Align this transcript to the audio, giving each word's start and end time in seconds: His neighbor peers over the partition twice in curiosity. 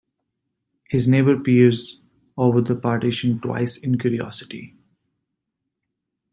His 0.89 1.07
neighbor 1.07 1.39
peers 1.39 2.01
over 2.35 2.59
the 2.61 2.75
partition 2.75 3.39
twice 3.39 3.77
in 3.77 3.99
curiosity. 3.99 4.75